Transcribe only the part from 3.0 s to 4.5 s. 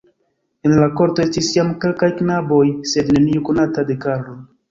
neniu konata de Karlo.